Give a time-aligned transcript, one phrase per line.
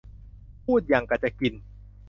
[0.65, 1.53] พูดหยั่งกะจะกิน